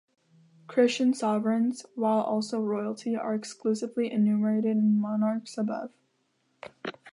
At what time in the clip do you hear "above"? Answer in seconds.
5.59-5.91